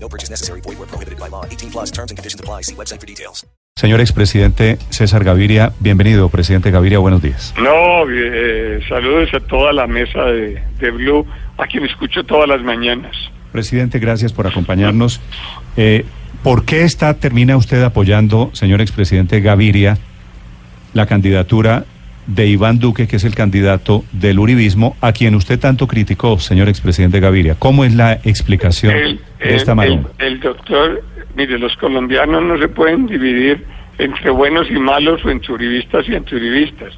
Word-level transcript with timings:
No 0.00 0.08
purchase 0.08 0.30
necessary. 0.30 0.60
Void 0.62 0.78
where 0.78 0.88
prohibited 0.88 1.18
by 1.18 1.28
law. 1.28 1.44
18 1.44 1.70
plus 1.70 1.90
terms 1.90 2.10
and 2.10 2.16
conditions 2.16 2.40
apply. 2.40 2.62
See 2.62 2.74
website 2.74 3.00
for 3.00 3.06
details. 3.06 3.46
Señor 3.78 4.00
expresidente 4.00 4.76
César 4.90 5.22
Gaviria, 5.22 5.72
bienvenido, 5.78 6.28
presidente 6.30 6.72
Gaviria, 6.72 6.98
buenos 6.98 7.22
días. 7.22 7.54
No, 7.62 8.10
eh, 8.10 8.80
saludos 8.88 9.32
a 9.34 9.38
toda 9.38 9.72
la 9.72 9.86
mesa 9.86 10.24
de, 10.24 10.60
de 10.80 10.90
Blue, 10.90 11.24
a 11.56 11.64
quien 11.68 11.84
escucho 11.84 12.24
todas 12.24 12.48
las 12.48 12.60
mañanas. 12.60 13.14
Presidente, 13.52 14.00
gracias 14.00 14.32
por 14.32 14.48
acompañarnos. 14.48 15.20
Eh, 15.76 16.04
¿Por 16.42 16.64
qué 16.64 16.82
está, 16.82 17.14
termina 17.14 17.56
usted 17.56 17.80
apoyando, 17.84 18.50
señor 18.52 18.80
expresidente 18.80 19.40
Gaviria, 19.40 19.96
la 20.92 21.06
candidatura 21.06 21.84
de 22.28 22.46
Iván 22.46 22.78
Duque, 22.78 23.08
que 23.08 23.16
es 23.16 23.24
el 23.24 23.34
candidato 23.34 24.04
del 24.12 24.38
Uribismo, 24.38 24.96
a 25.00 25.12
quien 25.12 25.34
usted 25.34 25.58
tanto 25.58 25.86
criticó, 25.88 26.38
señor 26.38 26.68
expresidente 26.68 27.18
Gaviria? 27.20 27.56
¿Cómo 27.58 27.84
es 27.84 27.94
la 27.94 28.12
explicación 28.22 28.94
El, 28.94 29.20
de 29.40 29.56
esta 29.56 29.74
maroma? 29.74 30.10
el- 30.18 30.26
el 30.34 30.40
doctor, 30.40 31.02
mire, 31.34 31.58
los 31.58 31.76
colombianos 31.78 32.42
no 32.42 32.58
se 32.58 32.68
pueden 32.68 33.06
dividir 33.06 33.64
entre 33.98 34.30
buenos 34.30 34.70
y 34.70 34.74
malos 34.78 35.24
o 35.24 35.30
entre 35.30 35.52
uribistas 35.54 36.08
y 36.08 36.14
antiuribistas. 36.14 36.92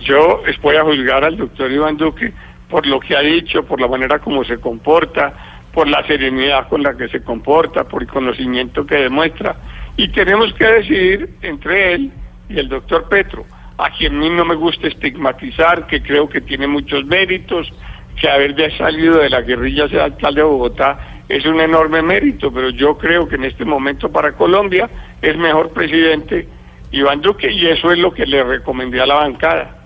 Yo 0.00 0.42
voy 0.62 0.76
a 0.76 0.82
juzgar 0.84 1.24
al 1.24 1.36
doctor 1.36 1.70
Iván 1.70 1.96
Duque 1.98 2.32
por 2.70 2.86
lo 2.86 3.00
que 3.00 3.16
ha 3.16 3.20
dicho, 3.20 3.64
por 3.66 3.80
la 3.80 3.88
manera 3.88 4.20
como 4.20 4.44
se 4.44 4.56
comporta, 4.58 5.34
por 5.74 5.88
la 5.88 6.06
serenidad 6.06 6.68
con 6.68 6.82
la 6.82 6.96
que 6.96 7.08
se 7.08 7.20
comporta, 7.22 7.84
por 7.84 8.02
el 8.02 8.08
conocimiento 8.08 8.86
que 8.86 8.94
demuestra. 8.96 9.56
Y 9.96 10.08
tenemos 10.08 10.52
que 10.54 10.64
decidir 10.66 11.30
entre 11.42 11.94
él 11.94 12.10
y 12.48 12.58
el 12.58 12.68
doctor 12.68 13.08
Petro, 13.08 13.44
a 13.84 13.90
quien 13.90 14.16
a 14.16 14.18
mí 14.20 14.30
no 14.30 14.44
me 14.44 14.54
gusta 14.54 14.88
estigmatizar, 14.88 15.86
que 15.86 16.02
creo 16.02 16.28
que 16.28 16.40
tiene 16.40 16.66
muchos 16.66 17.04
méritos, 17.06 17.72
que 18.20 18.28
haber 18.28 18.54
de- 18.54 18.76
salido 18.76 19.18
de 19.18 19.30
la 19.30 19.40
guerrilla 19.42 19.88
sea 19.88 20.04
alcalde 20.04 20.40
de 20.42 20.46
Bogotá 20.46 20.98
es 21.28 21.46
un 21.46 21.60
enorme 21.60 22.02
mérito, 22.02 22.52
pero 22.52 22.70
yo 22.70 22.98
creo 22.98 23.28
que 23.28 23.36
en 23.36 23.44
este 23.44 23.64
momento 23.64 24.10
para 24.10 24.32
Colombia 24.32 24.90
es 25.22 25.36
mejor 25.36 25.70
presidente 25.72 26.48
Iván 26.90 27.20
Duque 27.20 27.50
y 27.52 27.66
eso 27.68 27.92
es 27.92 27.98
lo 27.98 28.12
que 28.12 28.26
le 28.26 28.42
recomendé 28.42 29.00
a 29.00 29.06
la 29.06 29.14
bancada. 29.14 29.76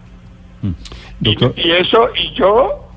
Doctor, 1.21 1.53
Y, 1.57 1.69
y 1.69 1.71
eso, 1.73 2.09
y 2.17 2.33
yo 2.33 2.89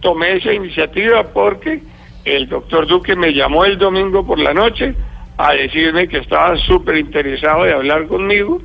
tomé 0.00 0.36
esa 0.36 0.52
iniciativa 0.52 1.24
porque 1.24 1.82
el 2.24 2.48
doctor 2.48 2.86
Duque 2.86 3.16
me 3.16 3.34
llamó 3.34 3.64
el 3.64 3.76
domingo 3.76 4.24
por 4.24 4.38
la 4.38 4.54
noche 4.54 4.94
a 5.36 5.52
decirme 5.54 6.06
que 6.08 6.18
estaba 6.18 6.56
súper 6.58 6.96
interesado 6.96 7.64
de 7.64 7.72
hablar 7.72 8.06
conmigo. 8.06 8.62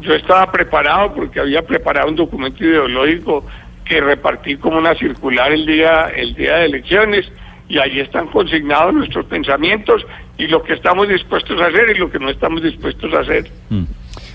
Yo 0.00 0.14
estaba 0.14 0.50
preparado 0.50 1.14
porque 1.14 1.40
había 1.40 1.62
preparado 1.62 2.08
un 2.08 2.16
documento 2.16 2.64
ideológico 2.64 3.44
que 3.84 4.00
repartí 4.00 4.56
como 4.56 4.78
una 4.78 4.94
circular 4.94 5.52
el 5.52 5.64
día, 5.64 6.10
el 6.14 6.34
día 6.34 6.56
de 6.56 6.66
elecciones 6.66 7.30
y 7.68 7.78
ahí 7.78 8.00
están 8.00 8.28
consignados 8.28 8.94
nuestros 8.94 9.26
pensamientos 9.26 10.04
y 10.38 10.46
lo 10.46 10.62
que 10.62 10.74
estamos 10.74 11.08
dispuestos 11.08 11.60
a 11.60 11.66
hacer 11.66 11.90
y 11.94 11.98
lo 11.98 12.10
que 12.10 12.18
no 12.18 12.30
estamos 12.30 12.62
dispuestos 12.62 13.12
a 13.14 13.20
hacer. 13.20 13.50
mm. 13.70 13.84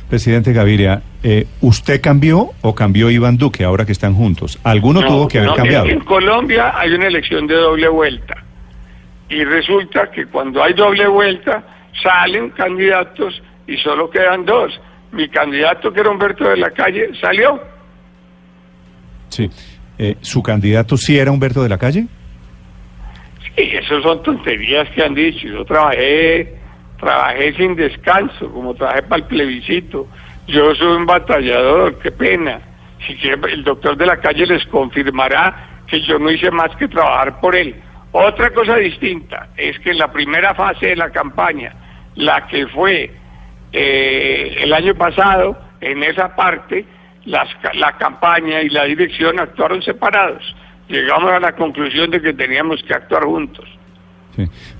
presidente 0.09 0.51
Gaviria, 0.51 1.01
eh, 1.23 1.47
¿usted 1.61 2.01
cambió 2.01 2.51
o 2.61 2.75
cambió 2.75 3.09
Iván 3.09 3.37
Duque 3.37 3.63
ahora 3.63 3.85
que 3.85 3.91
están 3.91 4.13
juntos? 4.13 4.59
Alguno 4.63 5.01
No, 5.01 5.07
tuvo 5.07 5.27
que 5.27 5.37
haber 5.37 5.51
no, 5.51 5.55
cambiado. 5.55 5.85
En, 5.85 5.91
en 5.91 5.99
Colombia 6.01 6.73
hay 6.77 6.93
una 6.93 7.07
elección 7.07 7.47
de 7.47 7.55
doble 7.55 7.87
vuelta. 7.87 8.35
Y 9.29 9.45
resulta 9.45 10.11
que 10.11 10.25
cuando 10.25 10.61
hay 10.61 10.73
doble 10.73 11.07
vuelta, 11.07 11.63
salen 12.03 12.49
candidatos 12.49 13.41
y 13.67 13.77
solo 13.77 14.09
quedan 14.09 14.45
dos. 14.45 14.79
Mi 15.11 15.27
candidato, 15.29 15.91
que 15.91 15.99
era 15.99 16.09
Humberto 16.09 16.47
de 16.49 16.57
la 16.57 16.71
Calle, 16.71 17.09
salió. 17.19 17.59
Sí. 19.29 19.49
Eh, 19.97 20.17
¿Su 20.21 20.41
candidato 20.41 20.97
sí 20.97 21.17
era 21.17 21.31
Humberto 21.31 21.61
de 21.61 21.69
la 21.69 21.77
Calle? 21.77 22.07
Sí, 23.55 23.69
eso 23.73 24.01
son 24.01 24.23
tonterías 24.23 24.89
que 24.89 25.03
han 25.03 25.13
dicho. 25.13 25.47
Yo 25.47 25.65
trabajé, 25.65 26.55
trabajé 26.99 27.53
sin 27.53 27.75
descanso, 27.75 28.49
como 28.51 28.73
trabajé 28.73 29.03
para 29.03 29.21
el 29.21 29.27
plebiscito. 29.27 30.07
Yo 30.47 30.73
soy 30.75 30.95
un 30.97 31.05
batallador, 31.05 31.99
qué 31.99 32.11
pena. 32.11 32.61
Si 33.05 33.17
el 33.27 33.63
doctor 33.63 33.97
de 33.97 34.05
la 34.05 34.17
calle 34.17 34.45
les 34.45 34.65
confirmará 34.67 35.83
que 35.87 36.01
yo 36.01 36.17
no 36.19 36.31
hice 36.31 36.49
más 36.51 36.75
que 36.77 36.87
trabajar 36.87 37.39
por 37.39 37.55
él. 37.55 37.75
Otra 38.11 38.49
cosa 38.51 38.75
distinta 38.75 39.49
es 39.57 39.77
que 39.79 39.91
en 39.91 39.97
la 39.97 40.11
primera 40.11 40.53
fase 40.53 40.87
de 40.87 40.95
la 40.95 41.09
campaña, 41.09 41.73
la 42.15 42.47
que 42.47 42.67
fue 42.67 43.11
eh, 43.71 44.57
el 44.59 44.73
año 44.73 44.95
pasado, 44.95 45.57
en 45.79 46.03
esa 46.03 46.35
parte, 46.35 46.85
las 47.25 47.47
la 47.75 47.97
campaña 47.97 48.61
y 48.61 48.69
la 48.69 48.85
dirección 48.85 49.39
actuaron 49.39 49.81
separados. 49.81 50.43
Llegamos 50.89 51.31
a 51.31 51.39
la 51.39 51.53
conclusión 51.53 52.11
de 52.11 52.21
que 52.21 52.33
teníamos 52.33 52.81
que 52.83 52.93
actuar 52.93 53.23
juntos. 53.23 53.65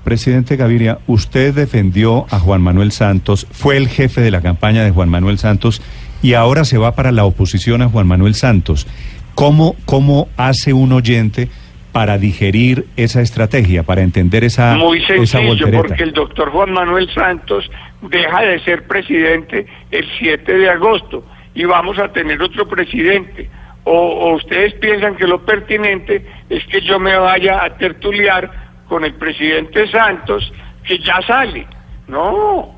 Presidente 0.02 0.56
Gaviria, 0.56 0.98
usted 1.06 1.54
defendió 1.54 2.26
a 2.30 2.38
Juan 2.38 2.62
Manuel 2.62 2.90
Santos, 2.90 3.46
fue 3.50 3.76
el 3.76 3.88
jefe 3.88 4.20
de 4.20 4.30
la 4.30 4.40
campaña 4.40 4.82
de 4.82 4.90
Juan 4.90 5.08
Manuel 5.08 5.38
Santos 5.38 5.82
y 6.22 6.34
ahora 6.34 6.64
se 6.64 6.78
va 6.78 6.94
para 6.94 7.12
la 7.12 7.24
oposición 7.24 7.82
a 7.82 7.88
Juan 7.88 8.06
Manuel 8.06 8.34
Santos. 8.34 8.86
¿Cómo, 9.34 9.76
cómo 9.84 10.28
hace 10.36 10.72
un 10.72 10.92
oyente 10.92 11.48
para 11.92 12.16
digerir 12.18 12.86
esa 12.96 13.20
estrategia, 13.20 13.82
para 13.82 14.00
entender 14.02 14.44
esa, 14.44 14.74
Muy 14.76 14.98
esa 15.02 15.14
sencillo, 15.14 15.46
voltereta? 15.46 15.78
porque 15.88 16.02
el 16.02 16.12
doctor 16.12 16.50
Juan 16.50 16.72
Manuel 16.72 17.08
Santos 17.12 17.70
deja 18.00 18.40
de 18.42 18.58
ser 18.60 18.86
presidente 18.86 19.66
el 19.90 20.06
7 20.18 20.52
de 20.58 20.70
agosto 20.70 21.24
y 21.54 21.64
vamos 21.64 21.98
a 21.98 22.10
tener 22.12 22.40
otro 22.42 22.66
presidente. 22.66 23.48
O, 23.84 23.92
o 23.92 24.34
ustedes 24.36 24.74
piensan 24.74 25.16
que 25.16 25.26
lo 25.26 25.44
pertinente 25.44 26.24
es 26.48 26.64
que 26.66 26.80
yo 26.82 26.98
me 26.98 27.16
vaya 27.16 27.62
a 27.64 27.76
tertuliar 27.76 28.50
con 28.88 29.04
el 29.04 29.14
presidente 29.14 29.86
Santos, 29.90 30.50
que 30.84 30.98
ya 30.98 31.20
sale. 31.26 31.66
No, 32.08 32.74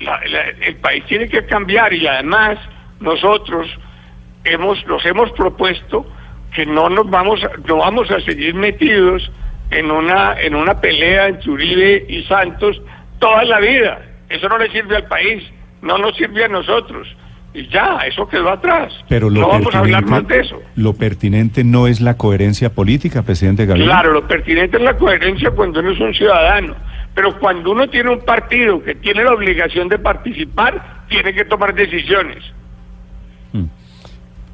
la- 0.00 0.20
la- 0.28 0.66
el 0.66 0.76
país 0.76 1.04
tiene 1.06 1.28
que 1.28 1.46
cambiar 1.46 1.92
y 1.94 2.06
además 2.06 2.58
nosotros 3.00 3.68
hemos 4.44 4.84
nos 4.86 5.04
hemos 5.06 5.30
propuesto 5.32 6.06
que 6.54 6.66
no 6.66 6.88
nos 6.88 7.08
vamos 7.08 7.42
a, 7.44 7.50
no 7.66 7.78
vamos 7.78 8.10
a 8.10 8.20
seguir 8.20 8.54
metidos 8.54 9.30
en 9.70 9.90
una 9.90 10.40
en 10.40 10.54
una 10.54 10.80
pelea 10.80 11.28
entre 11.28 11.50
Uribe 11.50 12.06
y 12.08 12.22
Santos 12.24 12.80
toda 13.18 13.44
la 13.44 13.60
vida. 13.60 14.00
Eso 14.28 14.48
no 14.48 14.58
le 14.58 14.70
sirve 14.70 14.96
al 14.96 15.06
país, 15.06 15.42
no 15.82 15.98
nos 15.98 16.16
sirve 16.16 16.44
a 16.44 16.48
nosotros. 16.48 17.08
Y 17.52 17.66
ya, 17.66 17.98
eso 18.06 18.28
quedó 18.28 18.50
atrás. 18.50 18.92
Pero 19.08 19.28
lo 19.28 19.40
no 19.40 19.48
vamos 19.48 19.74
a 19.74 19.80
hablar 19.80 20.06
más 20.06 20.26
de 20.28 20.40
eso. 20.40 20.62
Lo 20.76 20.92
pertinente 20.94 21.64
no 21.64 21.88
es 21.88 22.00
la 22.00 22.16
coherencia 22.16 22.72
política, 22.72 23.22
presidente 23.22 23.66
Gaviria. 23.66 23.88
Claro, 23.88 24.12
lo 24.12 24.26
pertinente 24.28 24.76
es 24.76 24.82
la 24.84 24.96
coherencia 24.96 25.50
cuando 25.50 25.80
uno 25.80 25.90
es 25.90 25.98
un 25.98 26.14
ciudadano. 26.14 26.76
Pero 27.12 27.36
cuando 27.40 27.72
uno 27.72 27.88
tiene 27.88 28.10
un 28.10 28.20
partido 28.20 28.80
que 28.84 28.94
tiene 28.94 29.24
la 29.24 29.32
obligación 29.32 29.88
de 29.88 29.98
participar, 29.98 31.04
tiene 31.08 31.34
que 31.34 31.44
tomar 31.44 31.74
decisiones. 31.74 32.38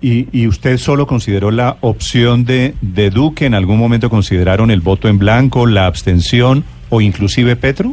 ¿Y, 0.08 0.46
usted 0.46 0.76
solo 0.76 1.08
consideró 1.08 1.50
la 1.50 1.78
opción 1.80 2.44
de, 2.44 2.74
de 2.80 3.10
Duque? 3.10 3.44
¿En 3.44 3.54
algún 3.54 3.76
momento 3.76 4.08
consideraron 4.08 4.70
el 4.70 4.80
voto 4.80 5.08
en 5.08 5.18
blanco, 5.18 5.66
la 5.66 5.86
abstención 5.86 6.62
o 6.90 7.00
inclusive 7.00 7.56
Petro? 7.56 7.92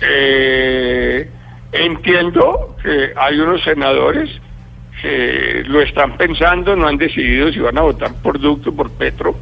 Eh, 0.00 1.28
entiendo 1.72 2.76
que 2.80 3.10
hay 3.16 3.40
unos 3.40 3.60
senadores 3.64 4.30
que 5.02 5.64
lo 5.66 5.80
están 5.80 6.16
pensando, 6.16 6.76
no 6.76 6.86
han 6.86 6.96
decidido 6.96 7.50
si 7.50 7.58
van 7.58 7.76
a 7.76 7.80
votar 7.80 8.14
por 8.22 8.38
Duque 8.38 8.68
o 8.68 8.76
por 8.76 8.92
Petro. 8.92 9.34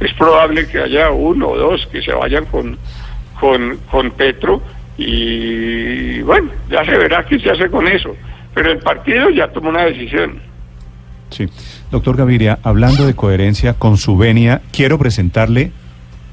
Es 0.00 0.14
probable 0.14 0.66
que 0.66 0.78
haya 0.78 1.10
uno 1.10 1.48
o 1.48 1.58
dos 1.58 1.86
que 1.92 2.00
se 2.00 2.14
vayan 2.14 2.46
con, 2.46 2.78
con, 3.38 3.76
con 3.90 4.10
Petro 4.12 4.62
y 4.96 6.22
bueno, 6.22 6.50
ya 6.70 6.82
se 6.86 6.96
verá 6.96 7.26
qué 7.26 7.38
se 7.38 7.50
hace 7.50 7.68
con 7.68 7.86
eso. 7.86 8.16
Pero 8.54 8.72
el 8.72 8.78
partido 8.78 9.28
ya 9.28 9.48
tomó 9.48 9.68
una 9.68 9.84
decisión. 9.84 10.55
Sí. 11.30 11.46
Doctor 11.90 12.16
Gaviria, 12.16 12.58
hablando 12.62 13.06
de 13.06 13.14
coherencia 13.14 13.74
con 13.74 13.96
su 13.96 14.16
venia, 14.16 14.62
quiero 14.72 14.98
presentarle 14.98 15.72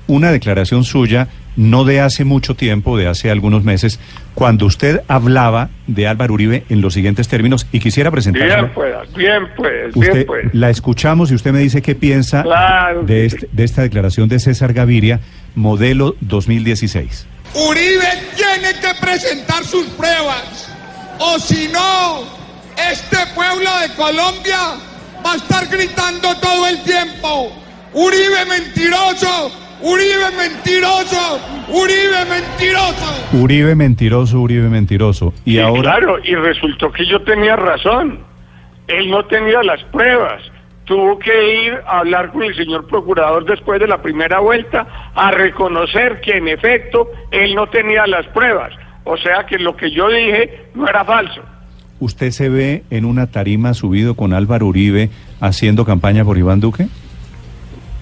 una 0.07 0.31
declaración 0.31 0.83
suya, 0.83 1.29
no 1.55 1.83
de 1.85 2.01
hace 2.01 2.25
mucho 2.25 2.55
tiempo, 2.55 2.97
de 2.97 3.07
hace 3.07 3.29
algunos 3.31 3.63
meses, 3.63 3.99
cuando 4.33 4.65
usted 4.65 5.01
hablaba 5.07 5.69
de 5.87 6.07
Álvaro 6.07 6.33
Uribe 6.33 6.63
en 6.69 6.81
los 6.81 6.93
siguientes 6.95 7.27
términos 7.27 7.67
y 7.71 7.79
quisiera 7.79 8.11
presentarla. 8.11 8.55
Bien 8.55 8.73
puedas, 8.73 9.13
bien 9.13 9.43
puedes, 9.55 9.93
bien 9.93 10.25
puedes. 10.25 10.53
la 10.53 10.69
escuchamos 10.69 11.31
y 11.31 11.35
usted 11.35 11.53
me 11.53 11.59
dice 11.59 11.81
qué 11.81 11.95
piensa 11.95 12.43
Claro 12.43 13.03
de, 13.03 13.13
que 13.13 13.25
este- 13.25 13.49
de 13.51 13.63
esta 13.63 13.81
declaración 13.83 14.27
de 14.29 14.39
César 14.39 14.73
Gaviria, 14.73 15.19
modelo 15.55 16.15
2016. 16.21 17.27
Uribe 17.53 18.07
tiene 18.35 18.73
que 18.81 18.99
presentar 18.99 19.63
sus 19.63 19.85
pruebas. 19.89 20.69
o 21.19 21.37
si 21.39 21.67
no, 21.71 22.23
este 22.77 23.17
pueblo 23.35 23.69
de 23.81 23.89
Colombia 23.95 24.57
va 25.25 25.33
a 25.33 25.35
estar 25.35 25.67
gritando 25.67 26.35
todo 26.41 26.67
el 26.67 26.81
tiempo, 26.83 27.51
Uribe 27.93 28.45
mentiroso, 28.49 29.51
Uribe 29.81 30.31
mentiroso, 30.37 31.39
Uribe 31.69 32.25
mentiroso. 32.29 33.27
Uribe 33.33 33.75
mentiroso, 33.75 34.39
Uribe 34.39 34.69
mentiroso. 34.69 35.33
Y 35.45 35.53
Sí, 35.53 35.59
ahora... 35.59 35.81
Claro, 35.81 36.19
y 36.23 36.35
resultó 36.35 36.91
que 36.91 37.05
yo 37.05 37.21
tenía 37.23 37.55
razón. 37.55 38.19
Él 38.87 39.09
no 39.09 39.25
tenía 39.25 39.61
las 39.63 39.83
pruebas. 39.85 40.41
Tuvo 40.85 41.17
que 41.17 41.63
ir 41.65 41.73
a 41.85 41.99
hablar 41.99 42.31
con 42.31 42.43
el 42.43 42.55
señor 42.55 42.87
procurador 42.87 43.45
después 43.45 43.79
de 43.79 43.87
la 43.87 44.01
primera 44.01 44.39
vuelta 44.39 45.11
a 45.15 45.31
reconocer 45.31 46.19
que 46.21 46.37
en 46.37 46.49
efecto 46.49 47.09
él 47.31 47.55
no 47.55 47.67
tenía 47.67 48.05
las 48.07 48.25
pruebas. 48.27 48.73
O 49.05 49.17
sea 49.17 49.45
que 49.45 49.57
lo 49.59 49.75
que 49.75 49.91
yo 49.91 50.09
dije 50.09 50.67
no 50.75 50.87
era 50.87 51.05
falso. 51.05 51.41
¿Usted 52.03 52.31
se 52.31 52.49
ve 52.49 52.83
en 52.89 53.05
una 53.05 53.27
tarima 53.27 53.73
subido 53.73 54.15
con 54.15 54.33
Álvaro 54.33 54.67
Uribe 54.67 55.09
haciendo 55.39 55.85
campaña 55.85 56.25
por 56.25 56.37
Iván 56.37 56.59
Duque? 56.59 56.87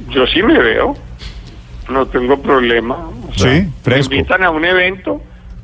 Yo 0.09 0.25
sí 0.25 0.41
me 0.41 0.57
veo, 0.57 0.95
no 1.87 2.07
tengo 2.07 2.41
problema. 2.41 2.95
O 3.29 3.33
sea, 3.37 3.59
Sí, 3.61 3.67
fresco. 3.83 4.09
Me 4.09 4.15
invitan 4.17 4.43
a 4.43 4.49
un 4.49 4.65
evento, 4.65 5.21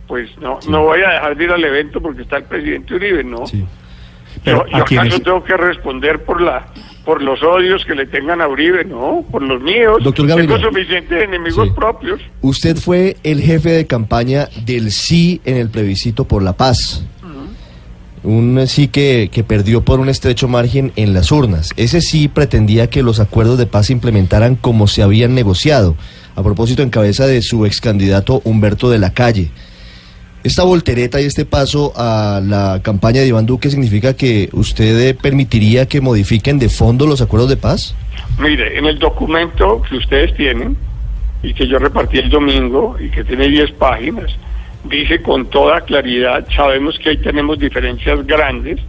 pues 0.07 0.29
no, 0.39 0.59
no 0.69 0.83
voy 0.83 1.01
a 1.01 1.13
dejar 1.13 1.35
de 1.35 1.43
ir 1.45 1.51
al 1.51 1.63
evento 1.63 1.99
porque 1.99 2.21
está 2.21 2.37
el 2.37 2.43
presidente 2.43 2.93
Uribe, 2.93 3.23
¿no? 3.23 3.43
Pero 4.43 4.67
yo, 4.67 4.75
a 4.75 4.85
yo 4.87 5.01
acaso 5.01 5.19
tengo 5.21 5.43
que 5.43 5.57
responder 5.57 6.23
por 6.23 6.39
la 6.39 6.67
por 7.03 7.23
los 7.23 7.41
odios 7.41 7.85
que 7.85 7.95
le 7.95 8.05
tengan 8.05 8.41
a 8.41 8.47
Uribe, 8.49 8.83
no, 8.85 9.25
por 9.31 9.41
los 9.41 9.61
míos. 9.61 9.97
Doctor 10.03 10.27
Gaviria. 10.27 10.57
Tengo 10.57 10.69
suficientes 10.69 11.23
enemigos 11.23 11.69
Sí. 11.69 11.73
propios. 11.73 12.19
Usted 12.41 12.75
fue 12.75 13.15
el 13.23 13.41
jefe 13.41 13.69
de 13.71 13.87
campaña 13.87 14.47
del 14.65 14.91
sí 14.91 15.41
en 15.45 15.55
el 15.57 15.69
plebiscito 15.69 16.25
por 16.25 16.43
la 16.43 16.53
paz. 16.53 17.03
Un 18.23 18.65
sí 18.67 18.87
que, 18.87 19.29
que 19.31 19.43
perdió 19.43 19.83
por 19.83 19.99
un 19.99 20.09
estrecho 20.09 20.47
margen 20.47 20.91
en 20.95 21.13
las 21.13 21.31
urnas. 21.31 21.71
Ese 21.77 22.01
sí 22.01 22.27
pretendía 22.27 22.89
que 22.89 23.03
los 23.03 23.19
acuerdos 23.19 23.57
de 23.57 23.67
paz 23.67 23.87
se 23.87 23.93
implementaran 23.93 24.55
como 24.55 24.87
se 24.87 25.03
habían 25.03 25.35
negociado. 25.35 25.95
A 26.35 26.43
propósito, 26.43 26.83
en 26.83 26.89
cabeza 26.89 27.25
de 27.25 27.41
su 27.41 27.65
ex 27.65 27.81
candidato 27.81 28.41
Humberto 28.43 28.89
de 28.89 28.99
la 28.99 29.13
Calle. 29.13 29.49
Esta 30.43 30.63
voltereta 30.63 31.19
y 31.19 31.25
este 31.25 31.45
paso 31.45 31.93
a 31.95 32.41
la 32.43 32.79
campaña 32.83 33.21
de 33.21 33.27
Iván 33.27 33.45
Duque 33.45 33.69
significa 33.69 34.13
que 34.15 34.49
usted 34.53 35.17
permitiría 35.17 35.87
que 35.87 35.99
modifiquen 35.99 36.59
de 36.59 36.69
fondo 36.69 37.07
los 37.07 37.21
acuerdos 37.21 37.49
de 37.49 37.57
paz. 37.57 37.95
Mire, 38.39 38.77
en 38.77 38.85
el 38.85 38.99
documento 38.99 39.81
que 39.81 39.97
ustedes 39.97 40.35
tienen 40.35 40.77
y 41.43 41.53
que 41.53 41.67
yo 41.67 41.79
repartí 41.79 42.19
el 42.19 42.29
domingo 42.29 42.95
y 42.99 43.09
que 43.09 43.23
tiene 43.23 43.47
10 43.47 43.71
páginas, 43.73 44.31
dice 44.89 45.21
con 45.21 45.49
toda 45.49 45.81
claridad, 45.81 46.47
sabemos 46.55 46.97
que 46.99 47.09
ahí 47.09 47.17
tenemos 47.17 47.59
diferencias 47.59 48.25
grandes, 48.25 48.79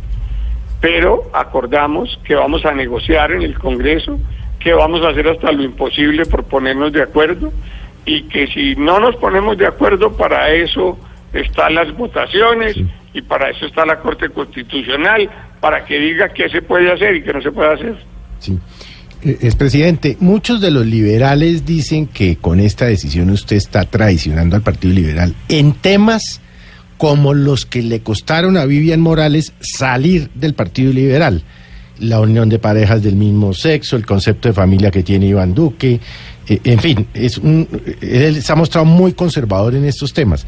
pero 0.80 1.30
acordamos 1.32 2.18
que 2.24 2.34
vamos 2.34 2.64
a 2.64 2.72
negociar 2.72 3.32
en 3.32 3.42
el 3.42 3.58
Congreso, 3.58 4.18
que 4.60 4.72
vamos 4.72 5.04
a 5.04 5.10
hacer 5.10 5.28
hasta 5.28 5.52
lo 5.52 5.62
imposible 5.62 6.24
por 6.26 6.44
ponernos 6.44 6.92
de 6.92 7.02
acuerdo 7.02 7.52
y 8.04 8.22
que 8.22 8.46
si 8.48 8.74
no 8.76 9.00
nos 9.00 9.16
ponemos 9.16 9.58
de 9.58 9.66
acuerdo, 9.66 10.16
para 10.16 10.50
eso 10.50 10.98
están 11.32 11.74
las 11.74 11.94
votaciones 11.96 12.76
y 13.12 13.22
para 13.22 13.50
eso 13.50 13.66
está 13.66 13.84
la 13.84 14.00
Corte 14.00 14.30
Constitucional, 14.30 15.28
para 15.60 15.84
que 15.84 15.98
diga 15.98 16.28
qué 16.30 16.48
se 16.48 16.62
puede 16.62 16.90
hacer 16.90 17.16
y 17.16 17.22
qué 17.22 17.32
no 17.32 17.42
se 17.42 17.52
puede 17.52 17.72
hacer. 17.72 17.96
Sí. 18.38 18.58
Eh, 19.22 19.38
Expresidente, 19.42 20.16
muchos 20.20 20.60
de 20.60 20.70
los 20.70 20.86
liberales 20.86 21.66
dicen 21.66 22.06
que 22.06 22.36
con 22.36 22.60
esta 22.60 22.86
decisión 22.86 23.30
usted 23.30 23.56
está 23.56 23.84
traicionando 23.84 24.56
al 24.56 24.62
Partido 24.62 24.94
Liberal 24.94 25.34
en 25.48 25.72
temas 25.72 26.40
como 26.96 27.32
los 27.34 27.64
que 27.64 27.82
le 27.82 28.00
costaron 28.00 28.56
a 28.56 28.64
Vivian 28.64 29.00
Morales 29.00 29.52
salir 29.60 30.30
del 30.34 30.54
Partido 30.54 30.92
Liberal. 30.92 31.42
La 32.00 32.20
unión 32.20 32.48
de 32.48 32.58
parejas 32.58 33.02
del 33.02 33.16
mismo 33.16 33.54
sexo, 33.54 33.96
el 33.96 34.06
concepto 34.06 34.48
de 34.48 34.54
familia 34.54 34.90
que 34.90 35.02
tiene 35.02 35.26
Iván 35.26 35.54
Duque, 35.54 36.00
eh, 36.48 36.60
en 36.64 36.78
fin, 36.78 37.06
es 37.14 37.38
un, 37.38 37.68
él 38.00 38.42
se 38.42 38.52
ha 38.52 38.56
mostrado 38.56 38.84
muy 38.84 39.12
conservador 39.12 39.74
en 39.74 39.84
estos 39.84 40.12
temas. 40.12 40.46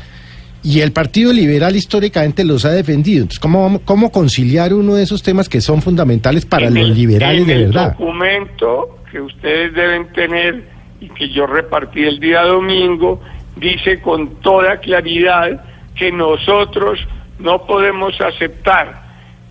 Y 0.62 0.80
el 0.80 0.92
Partido 0.92 1.32
Liberal 1.32 1.74
históricamente 1.74 2.44
los 2.44 2.64
ha 2.66 2.70
defendido. 2.70 3.22
Entonces, 3.22 3.40
¿cómo, 3.40 3.80
cómo 3.84 4.12
conciliar 4.12 4.74
uno 4.74 4.94
de 4.94 5.04
esos 5.04 5.22
temas 5.22 5.48
que 5.48 5.60
son 5.62 5.80
fundamentales 5.80 6.44
para 6.44 6.66
En 6.66 6.74
los 6.74 6.84
el- 6.88 6.94
liberales 6.94 7.40
en 7.42 7.46
de 7.46 7.52
el 7.54 7.66
verdad? 7.68 7.96
documento 7.98 8.98
que 9.10 9.20
ustedes 9.20 9.72
deben 9.74 10.12
tener 10.12 10.68
y 11.00 11.08
que 11.08 11.30
yo 11.30 11.46
repartí 11.46 12.02
el 12.02 12.20
día 12.20 12.42
domingo 12.42 13.20
dice 13.56 14.00
con 14.02 14.36
toda 14.42 14.76
claridad 14.80 15.64
que 15.96 16.12
nosotros 16.12 16.98
no 17.38 17.66
podemos 17.66 18.20
aceptar 18.20 19.02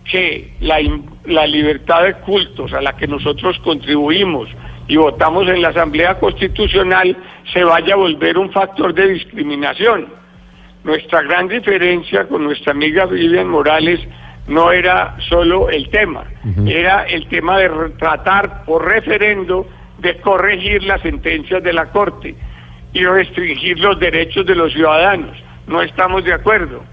que 0.09 0.53
la, 0.61 0.77
la 1.25 1.45
libertad 1.47 2.03
de 2.03 2.13
cultos 2.15 2.71
a 2.73 2.81
la 2.81 2.95
que 2.95 3.07
nosotros 3.07 3.57
contribuimos 3.63 4.47
y 4.87 4.95
votamos 4.95 5.47
en 5.47 5.61
la 5.61 5.69
Asamblea 5.69 6.19
Constitucional 6.19 7.15
se 7.51 7.63
vaya 7.63 7.93
a 7.95 7.97
volver 7.97 8.37
un 8.37 8.51
factor 8.51 8.93
de 8.93 9.07
discriminación. 9.09 10.18
Nuestra 10.89 11.21
gran 11.21 11.47
diferencia 11.47 12.27
con 12.27 12.45
nuestra 12.45 12.71
amiga 12.71 13.05
Vivian 13.05 13.47
Morales 13.47 13.99
no 14.47 14.71
era 14.71 15.15
solo 15.29 15.69
el 15.69 15.87
tema, 15.91 16.23
era 16.65 17.03
el 17.03 17.27
tema 17.27 17.59
de 17.59 17.69
tratar 17.99 18.65
por 18.65 18.87
referendo 18.87 19.67
de 19.99 20.17
corregir 20.17 20.81
las 20.85 20.99
sentencias 21.01 21.61
de 21.61 21.73
la 21.73 21.91
Corte 21.91 22.35
y 22.91 23.05
restringir 23.05 23.77
los 23.77 23.99
derechos 23.99 24.47
de 24.47 24.55
los 24.55 24.73
ciudadanos. 24.73 25.37
No 25.67 25.83
estamos 25.83 26.23
de 26.23 26.33
acuerdo. 26.33 26.83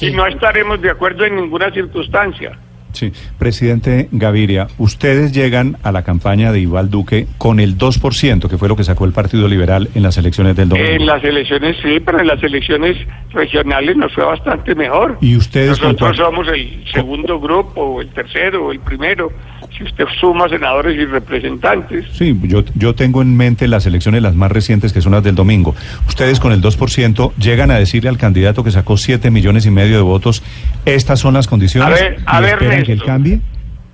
Y 0.00 0.10
no 0.12 0.26
estaremos 0.26 0.80
de 0.80 0.88
acuerdo 0.88 1.26
en 1.26 1.36
ninguna 1.36 1.70
circunstancia. 1.72 2.58
Sí, 2.92 3.12
presidente 3.38 4.08
Gaviria, 4.12 4.68
ustedes 4.78 5.32
llegan 5.32 5.76
a 5.82 5.92
la 5.92 6.02
campaña 6.02 6.52
de 6.52 6.60
Iván 6.60 6.90
Duque 6.90 7.26
con 7.38 7.60
el 7.60 7.78
2%, 7.78 8.48
que 8.48 8.58
fue 8.58 8.68
lo 8.68 8.76
que 8.76 8.84
sacó 8.84 9.04
el 9.04 9.12
Partido 9.12 9.48
Liberal 9.48 9.88
en 9.94 10.02
las 10.02 10.16
elecciones 10.18 10.56
del 10.56 10.68
domingo. 10.68 10.88
En 10.88 11.06
las 11.06 11.22
elecciones 11.24 11.76
sí, 11.82 12.00
pero 12.04 12.20
en 12.20 12.26
las 12.26 12.42
elecciones 12.42 12.96
regionales 13.32 13.96
nos 13.96 14.12
fue 14.12 14.24
bastante 14.24 14.74
mejor. 14.74 15.18
¿Y 15.20 15.36
ustedes 15.36 15.80
Nosotros 15.80 16.16
somos 16.16 16.48
el 16.48 16.84
segundo 16.92 17.40
grupo, 17.40 17.80
o 17.80 18.00
el 18.00 18.08
tercero, 18.10 18.66
o 18.66 18.72
el 18.72 18.80
primero, 18.80 19.32
si 19.76 19.84
usted 19.84 20.04
suma 20.20 20.48
senadores 20.48 20.98
y 20.98 21.04
representantes. 21.04 22.06
Sí, 22.12 22.38
yo, 22.42 22.62
yo 22.74 22.94
tengo 22.94 23.22
en 23.22 23.36
mente 23.36 23.68
las 23.68 23.86
elecciones 23.86 24.22
las 24.22 24.34
más 24.34 24.52
recientes, 24.52 24.92
que 24.92 25.00
son 25.00 25.12
las 25.12 25.24
del 25.24 25.34
domingo. 25.34 25.74
Ustedes 26.08 26.40
con 26.40 26.52
el 26.52 26.60
2% 26.60 27.32
llegan 27.36 27.70
a 27.70 27.78
decirle 27.78 28.08
al 28.08 28.18
candidato 28.18 28.64
que 28.64 28.70
sacó 28.70 28.96
7 28.96 29.30
millones 29.30 29.66
y 29.66 29.70
medio 29.70 29.96
de 29.96 30.02
votos, 30.02 30.42
estas 30.84 31.20
son 31.20 31.34
las 31.34 31.46
condiciones 31.46 31.88
A 31.88 31.90
ver, 31.90 32.18
a 32.26 32.40
ver, 32.40 32.81
que 32.84 32.92
él 32.92 32.98
Néstor. 32.98 33.06
cambie. 33.14 33.40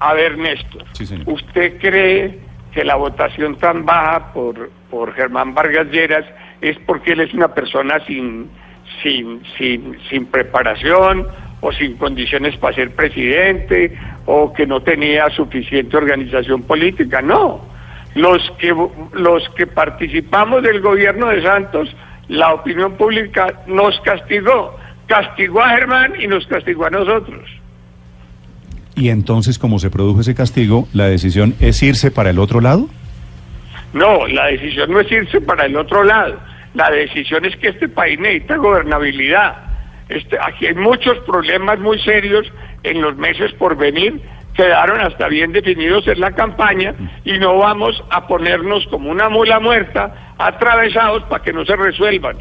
A 0.00 0.14
ver, 0.14 0.38
Néstor, 0.38 0.84
Sí, 0.92 1.06
señor. 1.06 1.28
¿usted 1.28 1.78
cree 1.80 2.38
que 2.72 2.84
la 2.84 2.94
votación 2.96 3.56
tan 3.56 3.84
baja 3.84 4.32
por, 4.32 4.70
por 4.90 5.12
Germán 5.14 5.54
Vargas 5.54 5.88
Lleras 5.90 6.24
es 6.60 6.76
porque 6.86 7.12
él 7.12 7.20
es 7.20 7.34
una 7.34 7.48
persona 7.48 7.98
sin, 8.06 8.48
sin, 9.02 9.42
sin, 9.56 9.96
sin 10.08 10.26
preparación 10.26 11.26
o 11.60 11.72
sin 11.72 11.96
condiciones 11.96 12.56
para 12.58 12.74
ser 12.76 12.90
presidente 12.94 13.96
o 14.26 14.52
que 14.52 14.66
no 14.66 14.80
tenía 14.82 15.28
suficiente 15.30 15.96
organización 15.96 16.62
política? 16.62 17.20
No. 17.22 17.60
Los 18.14 18.48
que, 18.58 18.74
los 19.14 19.48
que 19.50 19.66
participamos 19.66 20.62
del 20.62 20.80
gobierno 20.80 21.28
de 21.28 21.42
Santos, 21.42 21.94
la 22.28 22.52
opinión 22.54 22.92
pública 22.96 23.52
nos 23.66 23.98
castigó. 24.00 24.76
Castigó 25.06 25.60
a 25.62 25.70
Germán 25.70 26.12
y 26.20 26.26
nos 26.26 26.46
castigó 26.46 26.86
a 26.86 26.90
nosotros. 26.90 27.48
Y 28.98 29.10
entonces, 29.10 29.58
como 29.58 29.78
se 29.78 29.90
produjo 29.90 30.20
ese 30.20 30.34
castigo, 30.34 30.88
la 30.92 31.06
decisión 31.06 31.54
es 31.60 31.80
irse 31.82 32.10
para 32.10 32.30
el 32.30 32.38
otro 32.38 32.60
lado. 32.60 32.88
No, 33.92 34.26
la 34.26 34.46
decisión 34.46 34.90
no 34.90 35.00
es 35.00 35.10
irse 35.10 35.40
para 35.40 35.66
el 35.66 35.76
otro 35.76 36.02
lado. 36.02 36.38
La 36.74 36.90
decisión 36.90 37.44
es 37.44 37.56
que 37.56 37.68
este 37.68 37.88
país 37.88 38.18
necesita 38.18 38.56
gobernabilidad. 38.56 39.56
Este, 40.08 40.36
aquí 40.40 40.66
hay 40.66 40.74
muchos 40.74 41.18
problemas 41.20 41.78
muy 41.78 41.98
serios 42.00 42.50
en 42.82 43.00
los 43.00 43.16
meses 43.16 43.52
por 43.52 43.76
venir. 43.76 44.20
Quedaron 44.54 45.00
hasta 45.00 45.28
bien 45.28 45.52
definidos 45.52 46.08
en 46.08 46.18
la 46.18 46.32
campaña 46.32 46.94
y 47.24 47.38
no 47.38 47.56
vamos 47.56 48.02
a 48.10 48.26
ponernos 48.26 48.84
como 48.88 49.10
una 49.10 49.28
mula 49.28 49.60
muerta 49.60 50.34
atravesados 50.38 51.22
para 51.24 51.44
que 51.44 51.52
no 51.52 51.64
se 51.64 51.76
resuelvan. 51.76 52.36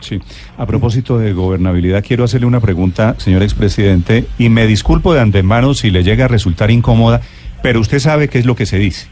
Sí. 0.00 0.20
A 0.58 0.66
propósito 0.66 1.18
de 1.18 1.32
gobernabilidad, 1.32 2.04
quiero 2.06 2.24
hacerle 2.24 2.46
una 2.46 2.60
pregunta, 2.60 3.14
señor 3.18 3.42
expresidente, 3.42 4.26
y 4.38 4.48
me 4.50 4.66
disculpo 4.66 5.14
de 5.14 5.20
antemano 5.20 5.72
si 5.74 5.90
le 5.90 6.02
llega 6.04 6.26
a 6.26 6.28
resultar 6.28 6.70
incómoda, 6.70 7.20
pero 7.62 7.80
usted 7.80 7.98
sabe 8.00 8.28
qué 8.28 8.38
es 8.38 8.44
lo 8.46 8.54
que 8.56 8.66
se 8.66 8.78
dice. 8.78 9.06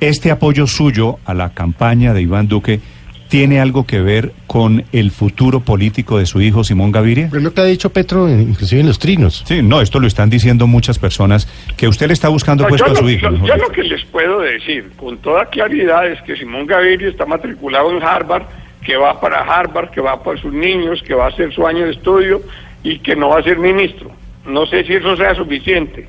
Este 0.00 0.30
apoyo 0.30 0.66
suyo 0.66 1.18
a 1.24 1.34
la 1.34 1.50
campaña 1.50 2.12
de 2.14 2.22
Iván 2.22 2.48
Duque 2.48 2.80
tiene 3.28 3.58
algo 3.58 3.84
que 3.86 4.00
ver 4.00 4.32
con 4.46 4.84
el 4.92 5.10
futuro 5.10 5.60
político 5.60 6.18
de 6.18 6.26
su 6.26 6.40
hijo 6.40 6.62
Simón 6.62 6.92
Gaviria. 6.92 7.26
Es 7.26 7.32
lo 7.42 7.52
que 7.52 7.60
ha 7.62 7.64
dicho 7.64 7.90
Petro, 7.90 8.28
en- 8.28 8.42
inclusive 8.42 8.80
en 8.82 8.86
los 8.86 8.98
trinos. 8.98 9.42
Sí, 9.46 9.60
no, 9.62 9.80
esto 9.80 9.98
lo 9.98 10.06
están 10.06 10.30
diciendo 10.30 10.66
muchas 10.66 10.98
personas, 10.98 11.48
que 11.76 11.88
usted 11.88 12.06
le 12.06 12.12
está 12.12 12.28
buscando 12.28 12.62
No, 12.64 12.68
puesto 12.68 12.86
yo 12.86 12.92
a 12.92 12.96
su 12.96 13.02
lo- 13.02 13.10
hijo. 13.10 13.30
yo 13.46 13.56
lo 13.56 13.68
que 13.70 13.82
les 13.82 14.04
puedo 14.04 14.40
decir 14.40 14.90
con 14.96 15.18
toda 15.18 15.46
claridad 15.46 16.06
es 16.06 16.20
que 16.22 16.36
Simón 16.36 16.66
Gaviria 16.66 17.08
está 17.08 17.24
matriculado 17.26 17.90
en 17.96 18.02
Harvard, 18.02 18.44
que 18.84 18.96
va 18.96 19.20
para 19.20 19.40
Harvard, 19.40 19.90
que 19.90 20.00
va 20.00 20.22
para 20.22 20.40
sus 20.40 20.52
niños, 20.52 21.02
que 21.06 21.14
va 21.14 21.26
a 21.26 21.28
hacer 21.28 21.52
su 21.54 21.66
año 21.66 21.84
de 21.86 21.92
estudio 21.92 22.42
y 22.82 22.98
que 22.98 23.16
no 23.16 23.30
va 23.30 23.38
a 23.38 23.42
ser 23.42 23.58
ministro. 23.58 24.10
No 24.46 24.66
sé 24.66 24.84
si 24.84 24.92
eso 24.92 25.16
sea 25.16 25.34
suficiente. 25.34 26.06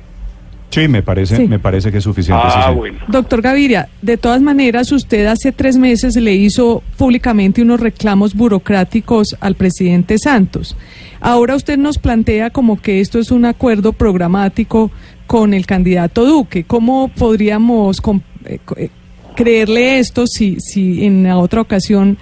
Sí, 0.68 0.88
me 0.88 1.02
parece, 1.02 1.36
Sí. 1.36 1.46
me 1.46 1.58
parece 1.58 1.90
que 1.90 1.98
es 1.98 2.04
suficiente. 2.04 2.42
Ah, 2.44 2.66
sí. 2.68 2.74
bueno. 2.76 2.98
Doctor 3.08 3.40
Gaviria, 3.40 3.88
de 4.02 4.18
todas 4.18 4.42
maneras, 4.42 4.92
usted 4.92 5.24
hace 5.26 5.52
tres 5.52 5.78
meses 5.78 6.16
le 6.16 6.34
hizo 6.34 6.82
públicamente 6.98 7.62
unos 7.62 7.80
reclamos 7.80 8.34
burocráticos 8.34 9.36
al 9.40 9.54
presidente 9.54 10.18
Santos. 10.18 10.76
Ahora 11.20 11.54
usted 11.54 11.78
nos 11.78 11.96
plantea 11.98 12.50
como 12.50 12.78
que 12.82 13.00
esto 13.00 13.18
es 13.18 13.30
un 13.30 13.46
acuerdo 13.46 13.92
programático 13.94 14.90
con 15.26 15.54
el 15.54 15.64
candidato 15.64 16.26
Duque. 16.26 16.64
¿Cómo 16.64 17.08
podríamos 17.16 18.00
com- 18.02 18.20
eh, 18.44 18.58
eh, 18.76 18.90
creerle 19.34 19.98
esto 19.98 20.26
si, 20.26 20.60
si 20.60 21.06
en 21.06 21.22
la 21.24 21.38
otra 21.38 21.60
ocasión 21.62 22.18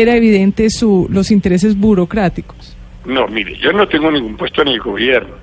era 0.00 0.14
evidente 0.14 0.68
su, 0.70 1.06
los 1.10 1.30
intereses 1.30 1.76
burocráticos? 1.76 2.76
No, 3.04 3.26
mire, 3.28 3.56
yo 3.56 3.72
no 3.72 3.86
tengo 3.88 4.10
ningún 4.10 4.36
puesto 4.36 4.62
en 4.62 4.68
el 4.68 4.80
gobierno. 4.80 5.36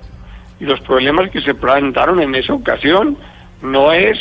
Y 0.60 0.64
los 0.64 0.80
problemas 0.80 1.30
que 1.30 1.40
se 1.40 1.54
presentaron 1.54 2.20
en 2.20 2.34
esa 2.34 2.52
ocasión 2.54 3.16
no 3.62 3.92
es, 3.92 4.18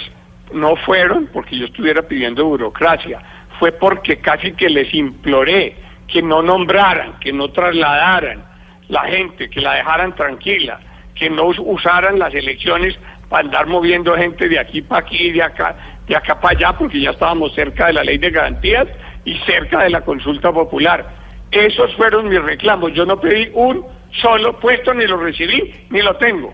no 0.54 0.76
fueron 0.78 1.30
porque 1.32 1.58
yo 1.58 1.66
estuviera 1.66 2.02
pidiendo 2.02 2.46
burocracia, 2.46 3.22
fue 3.60 3.72
porque 3.72 4.18
casi 4.18 4.54
que 4.54 4.70
les 4.70 4.94
imploré 4.94 5.76
que 6.08 6.22
no 6.22 6.42
nombraran, 6.42 7.20
que 7.20 7.32
no 7.32 7.50
trasladaran 7.50 8.44
la 8.90 9.02
gente, 9.04 9.50
que 9.50 9.62
la 9.62 9.76
dejaran 9.76 10.16
tranquila, 10.16 10.80
que 11.16 11.30
no 11.30 11.46
us- 11.46 11.60
usaran 11.60 12.18
las 12.20 12.34
elecciones 12.34 12.96
para 13.30 13.46
andar 13.46 13.68
moviendo 13.68 14.16
gente 14.16 14.48
de 14.50 14.60
aquí 14.60 14.82
para 14.82 15.02
aquí, 15.06 15.32
de 15.32 15.44
acá, 15.44 15.76
de 16.08 16.16
acá 16.16 16.40
para 16.40 16.58
allá, 16.58 16.78
porque 16.78 17.00
ya 17.02 17.12
estábamos 17.12 17.54
cerca 17.56 17.88
de 17.88 17.94
la 17.94 18.04
ley 18.04 18.18
de 18.18 18.30
garantías 18.32 18.88
y 19.26 19.38
cerca 19.46 19.84
de 19.84 19.90
la 19.90 20.02
consulta 20.02 20.52
popular. 20.52 21.24
Esos 21.52 21.96
fueron 21.96 22.30
mis 22.30 22.42
reclamos. 22.42 22.94
Yo 22.94 23.06
no 23.06 23.20
pedí 23.20 23.50
un 23.54 23.86
solo 24.22 24.60
puesto, 24.60 24.94
ni 24.94 25.06
lo 25.06 25.18
recibí, 25.18 25.74
ni 25.90 26.02
lo 26.02 26.16
tengo. 26.18 26.54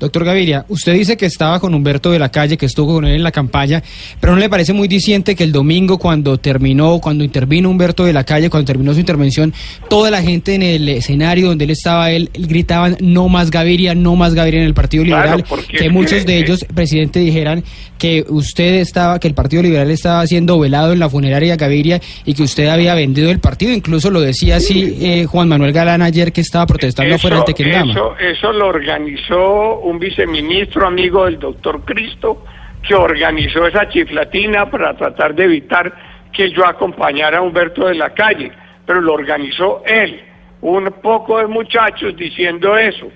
Doctor 0.00 0.24
Gaviria, 0.24 0.64
usted 0.68 0.94
dice 0.94 1.18
que 1.18 1.26
estaba 1.26 1.60
con 1.60 1.74
Humberto 1.74 2.10
de 2.10 2.18
la 2.18 2.30
Calle, 2.30 2.56
que 2.56 2.64
estuvo 2.64 2.94
con 2.94 3.04
él 3.04 3.16
en 3.16 3.22
la 3.22 3.32
campaña, 3.32 3.82
pero 4.18 4.32
¿no 4.32 4.40
le 4.40 4.48
parece 4.48 4.72
muy 4.72 4.88
diciente 4.88 5.36
que 5.36 5.44
el 5.44 5.52
domingo 5.52 5.98
cuando 5.98 6.38
terminó, 6.38 7.00
cuando 7.00 7.22
intervino 7.22 7.68
Humberto 7.68 8.06
de 8.06 8.14
la 8.14 8.24
Calle, 8.24 8.48
cuando 8.48 8.66
terminó 8.66 8.94
su 8.94 9.00
intervención, 9.00 9.52
toda 9.90 10.10
la 10.10 10.22
gente 10.22 10.54
en 10.54 10.62
el 10.62 10.88
escenario 10.88 11.48
donde 11.48 11.64
él 11.64 11.70
estaba, 11.70 12.10
él, 12.12 12.30
gritaban 12.32 12.96
no 13.00 13.28
más 13.28 13.50
Gaviria, 13.50 13.94
no 13.94 14.16
más 14.16 14.34
Gaviria 14.34 14.60
en 14.60 14.66
el 14.66 14.74
Partido 14.74 15.04
Liberal, 15.04 15.44
que 15.68 15.90
muchos 15.90 16.24
de 16.24 16.38
ellos, 16.38 16.64
presidente, 16.74 17.20
dijeran 17.20 17.62
que 17.98 18.24
usted 18.26 18.76
estaba, 18.76 19.18
que 19.18 19.28
el 19.28 19.34
Partido 19.34 19.62
Liberal 19.62 19.90
estaba 19.90 20.26
siendo 20.26 20.58
velado 20.58 20.94
en 20.94 20.98
la 20.98 21.10
funeraria 21.10 21.56
Gaviria 21.56 22.00
y 22.24 22.32
que 22.32 22.42
usted 22.42 22.68
había 22.68 22.94
vendido 22.94 23.30
el 23.30 23.40
partido, 23.40 23.72
incluso 23.72 24.10
lo 24.10 24.22
decía 24.22 24.56
así 24.56 24.96
eh, 25.02 25.26
Juan 25.26 25.48
Manuel 25.48 25.72
Galán 25.72 26.00
ayer 26.00 26.32
que 26.32 26.40
estaba 26.40 26.66
protestando 26.66 27.16
afuera 27.16 27.36
del 27.36 27.44
Tequendama. 27.44 27.92
eso, 27.92 28.16
eso 28.16 28.52
lo 28.52 28.68
organizó 28.68 29.89
un 29.90 29.98
viceministro 29.98 30.86
amigo 30.86 31.24
del 31.24 31.38
doctor 31.38 31.84
Cristo, 31.84 32.44
que 32.86 32.94
organizó 32.94 33.66
esa 33.66 33.88
chiflatina 33.88 34.70
para 34.70 34.96
tratar 34.96 35.34
de 35.34 35.44
evitar 35.44 35.92
que 36.32 36.50
yo 36.50 36.64
acompañara 36.66 37.38
a 37.38 37.42
Humberto 37.42 37.86
de 37.86 37.94
la 37.94 38.10
calle, 38.10 38.52
pero 38.86 39.00
lo 39.00 39.14
organizó 39.14 39.82
él, 39.86 40.22
un 40.60 40.86
poco 41.02 41.38
de 41.38 41.46
muchachos 41.46 42.16
diciendo 42.16 42.76
eso. 42.76 43.10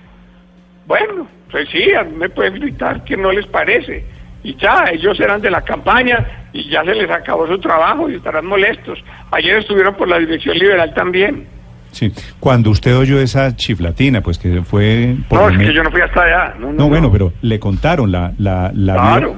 Bueno, 0.85 1.27
pues 1.49 1.67
sí, 1.69 1.93
a 1.93 2.03
mí 2.03 2.15
me 2.15 2.29
pueden 2.29 2.55
gritar 2.55 3.03
que 3.03 3.17
no 3.17 3.31
les 3.31 3.47
parece. 3.47 4.05
Y 4.43 4.55
ya, 4.57 4.85
ellos 4.91 5.19
eran 5.19 5.41
de 5.41 5.49
la 5.49 5.61
campaña 5.61 6.47
y 6.53 6.69
ya 6.69 6.83
se 6.83 6.93
les 6.93 7.09
acabó 7.09 7.47
su 7.47 7.57
trabajo 7.59 8.09
y 8.09 8.15
estarán 8.15 8.45
molestos. 8.45 9.03
Ayer 9.31 9.57
estuvieron 9.57 9.95
por 9.95 10.07
la 10.07 10.19
dirección 10.19 10.57
liberal 10.57 10.93
también. 10.93 11.47
Sí. 11.95 12.11
Cuando 12.41 12.71
usted 12.71 12.95
oyó 12.97 13.19
esa 13.21 13.55
chiflatina, 13.55 14.19
pues 14.21 14.37
que 14.37 14.61
fue... 14.63 15.15
por 15.29 15.39
No, 15.39 15.49
es 15.61 15.67
que 15.69 15.73
yo 15.73 15.81
no 15.81 15.91
fui 15.91 16.01
hasta 16.01 16.23
allá. 16.23 16.53
No, 16.59 16.67
no, 16.67 16.73
No, 16.73 16.89
bueno, 16.89 17.07
no. 17.07 17.11
pero 17.13 17.33
le 17.41 17.57
contaron 17.57 18.11
la... 18.11 18.33
la, 18.37 18.69
la 18.73 18.93
Claro. 18.95 19.37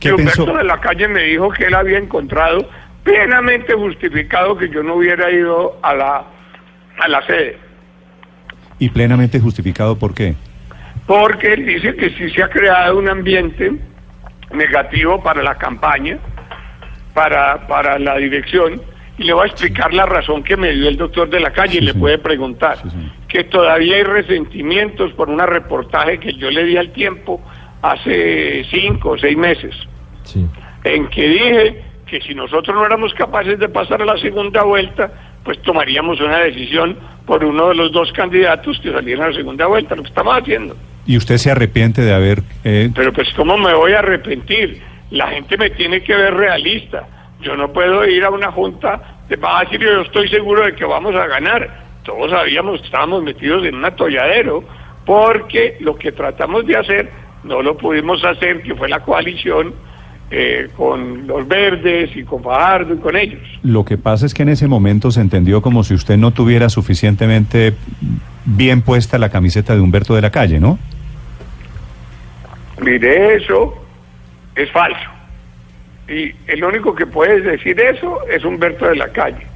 ¿Qué 0.00 0.08
Y 0.10 0.12
Humberto 0.12 0.44
pensó? 0.44 0.58
de 0.58 0.64
la 0.64 0.80
calle 0.80 1.08
me 1.08 1.22
dijo 1.22 1.48
que 1.50 1.64
él 1.64 1.74
había 1.74 1.96
encontrado 1.96 2.68
plenamente 3.04 3.72
justificado 3.72 4.54
que 4.58 4.68
yo 4.68 4.82
no 4.82 4.96
hubiera 4.96 5.30
ido 5.30 5.78
a 5.82 5.94
la, 5.94 6.24
a 7.02 7.08
la 7.08 7.26
sede. 7.26 7.56
Y 8.78 8.90
plenamente 8.90 9.40
justificado, 9.40 9.98
¿por 9.98 10.12
qué? 10.12 10.34
Porque 11.06 11.54
él 11.54 11.64
dice 11.64 11.96
que 11.96 12.10
sí 12.10 12.28
se 12.34 12.42
ha 12.42 12.48
creado 12.50 12.98
un 12.98 13.08
ambiente 13.08 13.72
negativo 14.52 15.22
para 15.22 15.42
la 15.42 15.54
campaña, 15.54 16.18
para, 17.14 17.66
para 17.66 17.98
la 17.98 18.16
dirección, 18.16 18.82
y 19.18 19.24
le 19.24 19.32
voy 19.32 19.44
a 19.44 19.46
explicar 19.50 19.92
la 19.94 20.06
razón 20.06 20.42
que 20.42 20.56
me 20.56 20.72
dio 20.72 20.88
el 20.88 20.96
doctor 20.96 21.28
de 21.30 21.40
la 21.40 21.52
calle, 21.52 21.72
Sí, 21.72 21.78
y 21.78 21.82
le 21.82 21.94
puede 21.94 22.18
preguntar, 22.18 22.78
Sí, 22.82 22.88
que 23.28 23.44
todavía 23.44 23.96
hay 23.96 24.02
resentimientos 24.04 25.12
por 25.12 25.28
un 25.30 25.38
reportaje 25.38 26.18
que 26.18 26.32
yo 26.34 26.50
le 26.50 26.64
di 26.64 26.76
al 26.76 26.90
tiempo 26.92 27.40
hace 27.82 28.64
cinco 28.70 29.10
o 29.10 29.18
seis 29.18 29.36
meses, 29.36 29.74
Sí. 30.24 30.46
en 30.84 31.06
que 31.08 31.28
dije 31.28 31.82
que 32.06 32.20
si 32.22 32.34
nosotros 32.34 32.74
no 32.74 32.84
éramos 32.84 33.12
capaces 33.14 33.58
de 33.58 33.68
pasar 33.68 34.02
a 34.02 34.04
la 34.04 34.16
segunda 34.18 34.62
vuelta, 34.62 35.10
pues 35.44 35.60
tomaríamos 35.62 36.20
una 36.20 36.38
decisión 36.38 36.96
por 37.26 37.44
uno 37.44 37.68
de 37.68 37.74
los 37.74 37.92
dos 37.92 38.10
candidatos 38.12 38.78
que 38.80 38.90
salieran 38.92 39.26
a 39.26 39.28
la 39.30 39.34
segunda 39.36 39.66
vuelta, 39.66 39.94
lo 39.94 40.02
que 40.02 40.08
estamos 40.08 40.34
haciendo. 40.38 40.76
¿Y 41.06 41.16
usted 41.18 41.36
se 41.36 41.50
arrepiente 41.50 42.00
de 42.02 42.14
haber... 42.14 42.42
eh, 42.64 42.90
Pero 42.94 43.12
pues 43.12 43.28
¿cómo 43.34 43.56
me 43.58 43.74
voy 43.74 43.92
a 43.92 43.98
arrepentir? 43.98 44.80
La 45.10 45.28
gente 45.28 45.56
me 45.58 45.70
tiene 45.70 46.02
que 46.02 46.14
ver 46.14 46.34
realista. 46.34 47.06
Yo 47.44 47.56
no 47.56 47.72
puedo 47.72 48.06
ir 48.06 48.24
a 48.24 48.30
una 48.30 48.50
junta 48.50 49.18
de 49.28 49.38
a 49.42 49.60
decir 49.60 49.80
yo 49.80 50.00
estoy 50.00 50.28
seguro 50.28 50.64
de 50.64 50.74
que 50.74 50.84
vamos 50.84 51.14
a 51.14 51.26
ganar. 51.26 51.84
Todos 52.02 52.30
sabíamos 52.30 52.80
que 52.80 52.86
estábamos 52.86 53.22
metidos 53.22 53.64
en 53.66 53.76
un 53.76 53.84
atolladero 53.84 54.64
porque 55.04 55.76
lo 55.80 55.96
que 55.96 56.12
tratamos 56.12 56.66
de 56.66 56.76
hacer 56.76 57.10
no 57.44 57.62
lo 57.62 57.76
pudimos 57.76 58.24
hacer, 58.24 58.62
que 58.62 58.74
fue 58.74 58.88
la 58.88 59.00
coalición 59.00 59.74
eh, 60.30 60.68
con 60.76 61.26
los 61.26 61.46
verdes 61.46 62.16
y 62.16 62.24
con 62.24 62.42
Fajardo 62.42 62.94
y 62.94 62.98
con 62.98 63.16
ellos. 63.16 63.42
Lo 63.62 63.84
que 63.84 63.98
pasa 63.98 64.24
es 64.24 64.32
que 64.32 64.42
en 64.42 64.48
ese 64.48 64.66
momento 64.66 65.10
se 65.10 65.20
entendió 65.20 65.60
como 65.60 65.84
si 65.84 65.94
usted 65.94 66.16
no 66.16 66.30
tuviera 66.30 66.70
suficientemente 66.70 67.74
bien 68.44 68.82
puesta 68.82 69.18
la 69.18 69.28
camiseta 69.28 69.74
de 69.74 69.80
Humberto 69.80 70.14
de 70.14 70.22
la 70.22 70.30
Calle, 70.30 70.58
¿no? 70.58 70.78
Mire, 72.80 73.36
eso 73.36 73.74
es 74.56 74.70
falso. 74.72 75.13
Y 76.08 76.34
el 76.46 76.64
único 76.64 76.94
que 76.94 77.06
puede 77.06 77.40
decir 77.40 77.80
eso 77.80 78.20
es 78.28 78.44
Humberto 78.44 78.86
de 78.86 78.96
la 78.96 79.08
Calle. 79.08 79.46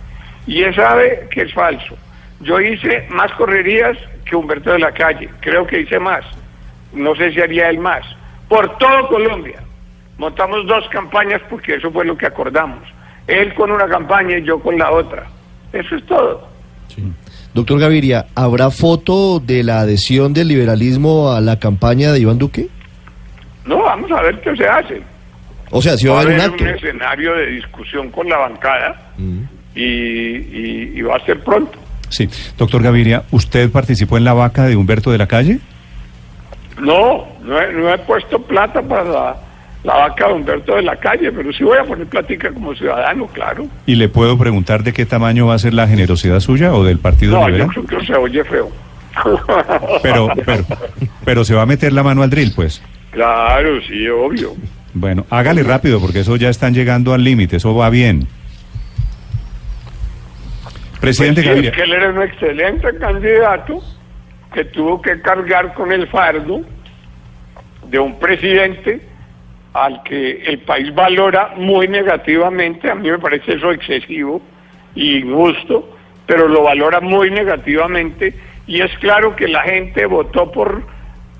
Y 0.46 0.62
él 0.62 0.74
sabe 0.74 1.28
que 1.30 1.42
es 1.42 1.52
falso. 1.52 1.96
Yo 2.40 2.60
hice 2.60 3.06
más 3.10 3.30
correrías 3.32 3.96
que 4.24 4.36
Humberto 4.36 4.72
de 4.72 4.78
la 4.78 4.92
Calle. 4.92 5.28
Creo 5.40 5.66
que 5.66 5.80
hice 5.80 5.98
más. 5.98 6.24
No 6.92 7.14
sé 7.16 7.32
si 7.32 7.40
haría 7.40 7.68
él 7.68 7.78
más. 7.78 8.04
Por 8.48 8.78
todo 8.78 9.08
Colombia. 9.08 9.62
Montamos 10.16 10.66
dos 10.66 10.88
campañas 10.88 11.40
porque 11.50 11.74
eso 11.74 11.90
fue 11.92 12.04
lo 12.04 12.16
que 12.16 12.26
acordamos. 12.26 12.82
Él 13.26 13.54
con 13.54 13.70
una 13.70 13.86
campaña 13.86 14.38
y 14.38 14.44
yo 14.44 14.58
con 14.58 14.78
la 14.78 14.90
otra. 14.90 15.26
Eso 15.72 15.96
es 15.96 16.06
todo. 16.06 16.48
Doctor 17.54 17.78
Gaviria, 17.78 18.26
¿habrá 18.34 18.70
foto 18.70 19.40
de 19.40 19.62
la 19.62 19.80
adhesión 19.80 20.32
del 20.32 20.48
liberalismo 20.48 21.32
a 21.32 21.40
la 21.40 21.58
campaña 21.58 22.12
de 22.12 22.20
Iván 22.20 22.38
Duque? 22.38 22.68
No, 23.64 23.82
vamos 23.82 24.10
a 24.10 24.22
ver 24.22 24.40
qué 24.40 24.56
se 24.56 24.66
hace. 24.66 25.02
O 25.70 25.82
sea, 25.82 25.96
si 25.96 26.06
va 26.06 26.18
a 26.18 26.22
haber 26.22 26.34
un 26.36 26.40
acto. 26.40 26.64
un 26.64 26.70
escenario 26.70 27.34
de 27.34 27.46
discusión 27.46 28.10
con 28.10 28.28
la 28.28 28.36
bancada 28.38 29.12
Mm. 29.18 29.40
y, 29.74 29.82
y- 29.82 30.92
y 30.96 31.02
va 31.02 31.16
a 31.16 31.24
ser 31.24 31.40
pronto. 31.40 31.78
Sí. 32.08 32.28
Doctor 32.56 32.82
Gaviria, 32.82 33.24
¿usted 33.30 33.70
participó 33.70 34.16
en 34.16 34.24
la 34.24 34.32
vaca 34.32 34.64
de 34.64 34.76
Humberto 34.76 35.10
de 35.10 35.18
la 35.18 35.26
Calle? 35.26 35.58
No, 36.80 37.26
no 37.44 37.60
he, 37.60 37.72
no 37.72 37.92
he 37.92 37.98
puesto 37.98 38.40
plata 38.40 38.80
para 38.80 39.04
la, 39.04 39.36
la 39.84 39.94
vaca 39.96 40.28
de 40.28 40.32
Humberto 40.34 40.76
de 40.76 40.82
la 40.82 40.96
calle, 40.96 41.30
pero 41.32 41.52
sí 41.52 41.64
voy 41.64 41.76
a 41.76 41.84
poner 41.84 42.06
platica 42.06 42.50
como 42.52 42.74
ciudadano, 42.74 43.26
claro. 43.26 43.66
¿Y 43.84 43.96
le 43.96 44.08
puedo 44.08 44.38
preguntar 44.38 44.82
de 44.84 44.92
qué 44.92 45.04
tamaño 45.04 45.46
va 45.48 45.54
a 45.54 45.58
ser 45.58 45.74
la 45.74 45.88
generosidad 45.88 46.40
suya 46.40 46.72
o 46.72 46.84
del 46.84 46.98
Partido 46.98 47.32
No, 47.32 47.42
yo 47.42 47.48
Liberal? 47.48 47.68
creo 47.74 47.86
que 48.00 48.06
se 48.06 48.14
oye 48.14 48.44
feo. 48.44 48.70
Pero, 50.02 50.28
pero, 50.46 50.64
pero 51.24 51.44
se 51.44 51.54
va 51.54 51.62
a 51.62 51.66
meter 51.66 51.92
la 51.92 52.02
mano 52.04 52.22
al 52.22 52.30
drill, 52.30 52.52
pues. 52.54 52.80
Claro, 53.10 53.80
sí, 53.82 54.06
obvio. 54.08 54.54
Bueno, 54.98 55.26
hágale 55.30 55.62
rápido 55.62 56.00
porque 56.00 56.20
eso 56.20 56.34
ya 56.36 56.48
están 56.48 56.74
llegando 56.74 57.14
al 57.14 57.22
límite, 57.22 57.56
eso 57.56 57.74
va 57.74 57.88
bien. 57.88 58.26
Presidente 61.00 61.42
Pues 61.42 61.60
sí, 61.60 61.66
es 61.66 61.72
que 61.72 61.82
él 61.82 61.92
era 61.92 62.10
un 62.10 62.22
excelente 62.22 62.98
candidato 62.98 63.80
que 64.52 64.64
tuvo 64.64 65.00
que 65.00 65.20
cargar 65.20 65.72
con 65.74 65.92
el 65.92 66.08
fardo 66.08 66.62
de 67.88 67.98
un 68.00 68.18
presidente 68.18 69.00
al 69.72 70.02
que 70.02 70.42
el 70.42 70.58
país 70.60 70.92
valora 70.92 71.52
muy 71.56 71.86
negativamente. 71.86 72.90
A 72.90 72.96
mí 72.96 73.08
me 73.08 73.18
parece 73.20 73.54
eso 73.54 73.70
excesivo 73.70 74.42
y 74.96 75.18
injusto, 75.18 75.96
pero 76.26 76.48
lo 76.48 76.64
valora 76.64 77.00
muy 77.00 77.30
negativamente. 77.30 78.34
Y 78.66 78.80
es 78.80 78.90
claro 78.98 79.36
que 79.36 79.46
la 79.46 79.62
gente 79.62 80.06
votó 80.06 80.50
por, 80.50 80.82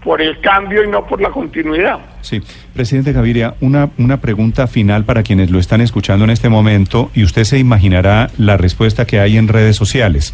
por 0.09 0.23
el 0.23 0.41
cambio 0.41 0.83
y 0.83 0.89
no 0.89 1.07
por 1.07 1.21
la 1.21 1.29
continuidad. 1.29 1.99
Sí, 2.23 2.41
presidente 2.73 3.13
Gaviria, 3.13 3.57
una, 3.61 3.91
una 3.99 4.23
pregunta 4.23 4.67
final 4.67 5.05
para 5.05 5.23
quienes 5.23 5.51
lo 5.51 5.59
están 5.59 5.83
escuchando 5.83 6.25
en 6.25 6.31
este 6.31 6.49
momento 6.49 7.11
y 7.15 7.25
usted 7.25 7.45
se 7.45 7.59
imaginará 7.59 8.31
la 8.39 8.57
respuesta 8.57 9.05
que 9.05 9.21
hay 9.21 9.37
en 9.37 9.49
redes 9.49 9.77
sociales. 9.77 10.33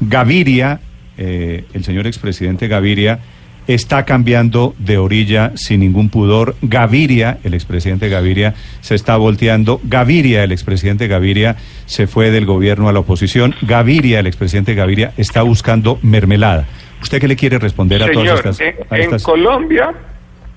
Gaviria 0.00 0.80
eh, 1.16 1.64
el 1.74 1.84
señor 1.84 2.08
expresidente 2.08 2.66
Gaviria 2.66 3.20
está 3.68 4.04
cambiando 4.04 4.74
de 4.80 4.98
orilla 4.98 5.52
sin 5.54 5.78
ningún 5.78 6.08
pudor. 6.08 6.56
Gaviria, 6.60 7.38
el 7.44 7.54
expresidente 7.54 8.08
Gaviria, 8.08 8.54
se 8.80 8.96
está 8.96 9.16
volteando. 9.16 9.80
Gaviria, 9.84 10.42
el 10.42 10.50
expresidente 10.50 11.06
Gaviria, 11.06 11.54
se 11.86 12.08
fue 12.08 12.32
del 12.32 12.46
gobierno 12.46 12.88
a 12.88 12.92
la 12.92 12.98
oposición. 12.98 13.54
Gaviria, 13.62 14.18
el 14.18 14.26
expresidente 14.26 14.74
Gaviria, 14.74 15.12
está 15.16 15.42
buscando 15.42 16.00
mermelada. 16.02 16.66
¿Usted 17.00 17.20
qué 17.20 17.28
le 17.28 17.36
quiere 17.36 17.58
responder 17.58 18.02
a 18.02 18.10
todas 18.10 18.44
estas... 18.44 18.60
en, 18.60 18.76
a 18.90 18.96
en 18.98 19.18
Colombia 19.20 19.94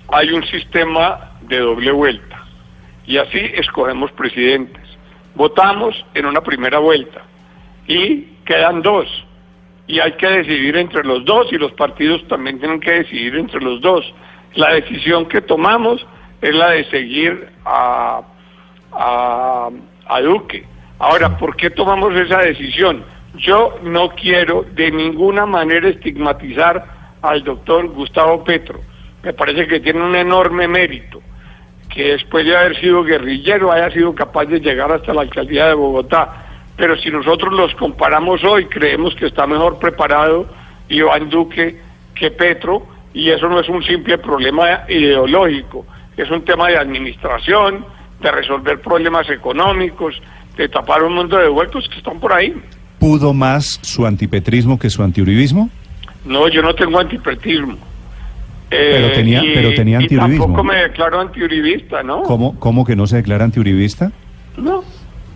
hay 0.10 0.32
un 0.32 0.46
sistema 0.46 1.32
de 1.42 1.60
doble 1.60 1.92
vuelta 1.92 2.44
y 3.06 3.18
así 3.18 3.40
escogemos 3.56 4.12
presidentes. 4.12 4.82
Votamos 5.36 6.06
en 6.14 6.26
una 6.26 6.42
primera 6.42 6.80
vuelta 6.80 7.22
y 7.88 8.22
quedan 8.46 8.82
dos 8.82 9.08
y 9.88 10.00
hay 10.00 10.14
que 10.14 10.28
decidir 10.28 10.78
entre 10.78 11.04
los 11.04 11.26
dos 11.26 11.48
y 11.52 11.58
los 11.58 11.72
partidos 11.74 12.28
también 12.28 12.60
tienen 12.60 12.80
que 12.80 12.92
decidir 12.92 13.36
entre 13.36 13.60
los 13.62 13.82
dos. 13.82 14.14
La 14.56 14.74
decisión 14.74 15.28
que 15.28 15.42
tomamos 15.42 16.06
es 16.42 16.56
la 16.56 16.72
de 16.72 16.84
seguir 16.90 17.50
a, 17.66 18.22
a, 18.92 19.70
a 20.08 20.22
Duque. 20.22 20.66
Ahora, 21.00 21.38
¿por 21.38 21.56
qué 21.56 21.70
tomamos 21.70 22.16
esa 22.16 22.40
decisión? 22.40 23.04
Yo 23.36 23.80
no 23.84 24.10
quiero 24.10 24.66
de 24.74 24.92
ninguna 24.92 25.46
manera 25.46 25.88
estigmatizar 25.90 26.86
al 27.22 27.44
doctor 27.44 27.88
Gustavo 27.88 28.44
Petro. 28.44 28.82
Me 29.24 29.34
parece 29.34 29.68
que 29.68 29.80
tiene 29.80 30.02
un 30.02 30.16
enorme 30.16 30.68
mérito 30.68 31.22
que 31.94 32.14
después 32.14 32.46
de 32.46 32.56
haber 32.56 32.80
sido 32.80 33.04
guerrillero 33.04 33.72
haya 33.72 33.92
sido 33.92 34.16
capaz 34.16 34.46
de 34.46 34.60
llegar 34.60 34.92
hasta 34.92 35.14
la 35.14 35.22
alcaldía 35.22 35.68
de 35.68 35.74
Bogotá. 35.74 36.46
Pero 36.78 36.98
si 36.98 37.10
nosotros 37.10 37.54
los 37.54 37.76
comparamos 37.76 38.44
hoy, 38.44 38.66
creemos 38.66 39.14
que 39.16 39.28
está 39.28 39.46
mejor 39.46 39.78
preparado 39.78 40.48
Iván 40.90 41.30
Duque 41.30 41.80
que 42.16 42.32
Petro, 42.32 42.88
y 43.14 43.30
eso 43.30 43.48
no 43.50 43.60
es 43.60 43.68
un 43.68 43.84
simple 43.84 44.18
problema 44.18 44.84
ideológico, 44.88 45.86
es 46.16 46.30
un 46.30 46.44
tema 46.46 46.70
de 46.70 46.78
administración, 46.78 47.86
de 48.20 48.32
resolver 48.32 48.80
problemas 48.80 49.30
económicos, 49.30 50.22
de 50.56 50.70
tapar 50.70 51.04
un 51.04 51.14
mundo 51.14 51.38
de 51.38 51.50
huecos 51.50 51.88
que 51.90 51.98
están 51.98 52.20
por 52.20 52.34
ahí. 52.34 52.54
¿Pudo 53.02 53.34
más 53.34 53.80
su 53.82 54.06
antipetrismo 54.06 54.78
que 54.78 54.88
su 54.92 55.02
antiuribismo? 55.02 55.72
No, 56.24 56.48
yo 56.48 56.62
no 56.62 56.76
tengo 56.76 57.00
antipetismo. 57.00 57.76
Pero 58.70 59.12
tenía- 59.12 59.42
pero 59.56 59.74
tenía 59.74 60.00
y 60.00 60.04
antiuribismo. 60.04 60.46
tampoco 60.46 60.64
me 60.64 60.76
declaro 60.84 61.20
antiuribista, 61.20 62.04
¿no? 62.04 62.22
¿Cómo, 62.22 62.58
¿Cómo 62.60 62.86
que 62.86 62.96
no 62.96 63.08
se 63.08 63.16
declara 63.16 63.44
antiuribista? 63.44 64.12
No, 64.56 64.84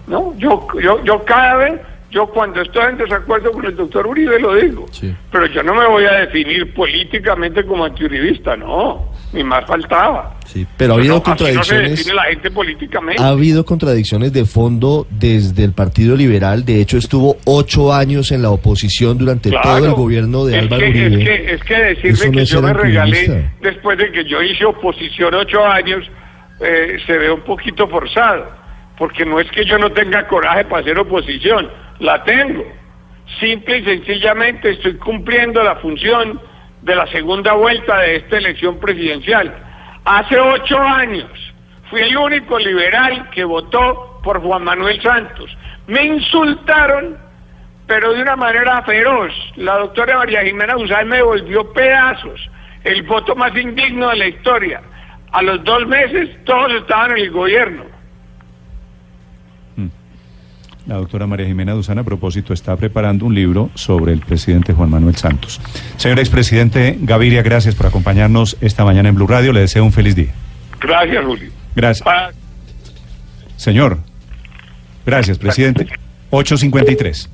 no, 0.07 0.37
yo, 0.37 0.67
yo, 0.79 1.03
yo 1.03 1.25
cada 1.25 1.55
vez, 1.55 1.81
yo 2.11 2.27
cuando 2.27 2.61
estoy 2.61 2.91
en 2.91 2.97
desacuerdo 2.99 3.51
con 3.51 3.65
el 3.65 3.75
doctor 3.75 4.05
Uribe 4.05 4.39
lo 4.39 4.53
digo, 4.53 4.85
pero 5.31 5.47
yo 5.47 5.63
no 5.63 5.73
me 5.73 5.87
voy 5.87 6.05
a 6.05 6.11
definir 6.13 6.71
políticamente 6.71 7.65
como 7.65 7.83
antiuribista, 7.83 8.55
no, 8.55 9.05
ni 9.35 9.43
más 9.43 9.65
faltaba. 9.65 10.35
Sí, 10.45 10.65
pero 10.77 10.93
ha 10.93 10.97
habido 10.97 11.15
No, 11.15 11.19
no 11.19 11.23
se 11.23 11.29
contradicciones. 11.29 11.91
define 11.91 12.13
la 12.15 12.23
gente 12.23 12.51
políticamente. 12.51 13.21
Ha 13.21 13.27
habido 13.27 13.65
contradicciones 13.65 14.33
de 14.33 14.45
fondo 14.45 15.05
desde 15.11 15.63
el 15.63 15.73
Partido 15.73 16.15
Liberal. 16.15 16.65
De 16.65 16.81
hecho, 16.81 16.97
estuvo 16.97 17.37
ocho 17.45 17.93
años 17.93 18.31
en 18.31 18.41
la 18.41 18.49
oposición 18.49 19.17
durante 19.17 19.49
Claro. 19.49 19.69
todo 19.69 19.85
el 19.85 19.93
gobierno 19.93 20.45
de 20.45 20.57
Álvaro 20.59 20.81
que, 20.81 20.89
Uribe. 20.89 21.53
Es 21.53 21.63
que, 21.63 21.91
es 21.91 22.21
que 22.21 22.25
no 22.27 22.31
que 22.31 22.45
yo 22.45 22.61
me 22.61 22.73
regalé 22.73 23.51
después 23.61 23.97
de 23.97 24.11
que 24.11 24.23
yo 24.25 24.41
hice 24.41 24.65
oposición 24.65 25.33
ocho 25.35 25.63
años, 25.65 26.03
eh, 26.61 26.97
se 27.05 27.17
ve 27.17 27.29
un 27.31 27.41
poquito 27.41 27.87
forzado, 27.87 28.49
porque 28.97 29.25
no 29.25 29.39
es 29.39 29.51
que 29.51 29.65
yo 29.65 29.77
no 29.77 29.91
tenga 29.91 30.25
coraje 30.27 30.63
para 30.65 30.81
hacer 30.81 30.97
oposición, 30.97 31.69
la 31.99 32.23
tengo. 32.23 32.63
Simple 33.39 33.79
y 33.79 33.83
sencillamente 33.83 34.69
estoy 34.71 34.93
cumpliendo 34.97 35.61
la 35.63 35.75
función 35.77 36.39
de 36.85 36.95
la 36.95 37.07
segunda 37.07 37.53
vuelta 37.53 37.99
de 37.99 38.17
esta 38.17 38.37
elección 38.37 38.79
presidencial. 38.79 39.53
Hace 40.05 40.39
ocho 40.39 40.79
años 40.79 41.29
fui 41.89 42.01
el 42.01 42.15
único 42.15 42.57
liberal 42.59 43.29
que 43.31 43.43
votó 43.43 44.21
por 44.23 44.41
Juan 44.41 44.63
Manuel 44.63 45.01
Santos. 45.01 45.49
Me 45.87 46.03
insultaron 46.03 47.25
pero 47.87 48.13
de 48.13 48.21
una 48.21 48.35
manera 48.35 48.81
feroz. 48.83 49.31
La 49.55 49.77
doctora 49.77 50.17
María 50.17 50.43
Jimena 50.43 50.75
Guzmán 50.75 51.07
me 51.07 51.21
volvió 51.21 51.71
pedazos, 51.73 52.49
el 52.83 53.03
voto 53.03 53.35
más 53.35 53.55
indigno 53.55 54.09
de 54.09 54.15
la 54.15 54.27
historia. 54.27 54.81
A 55.31 55.41
los 55.41 55.63
dos 55.63 55.85
meses 55.87 56.29
todos 56.45 56.71
estaban 56.73 57.11
en 57.11 57.17
el 57.17 57.31
gobierno. 57.31 57.85
La 60.87 60.95
doctora 60.97 61.25
María 61.25 61.47
Jimena 61.47 61.73
Duzana, 61.73 62.01
a 62.01 62.03
propósito, 62.03 62.53
está 62.53 62.75
preparando 62.75 63.25
un 63.25 63.33
libro 63.33 63.71
sobre 63.73 64.13
el 64.13 64.19
presidente 64.19 64.73
Juan 64.73 64.89
Manuel 64.89 65.15
Santos. 65.15 65.59
Señor 65.97 66.19
expresidente 66.19 66.97
Gaviria, 67.01 67.41
gracias 67.41 67.73
por 67.73 67.87
acompañarnos 67.87 68.55
esta 68.61 68.85
mañana 68.85 69.09
en 69.09 69.15
Blue 69.15 69.25
Radio. 69.25 69.51
Le 69.51 69.61
deseo 69.61 69.83
un 69.83 69.91
feliz 69.91 70.15
día. 70.15 70.33
Gracias, 70.79 71.25
Julio. 71.25 71.49
Gracias. 71.75 72.07
Señor. 73.57 73.97
Gracias, 75.05 75.39
presidente. 75.39 75.87
853. 76.29 77.29